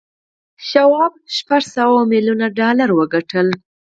شواب 0.69 1.13
شپږ 1.37 1.63
سوه 1.75 1.99
میلیون 2.11 2.41
ډالر 2.59 2.89
وګټل 2.93 3.47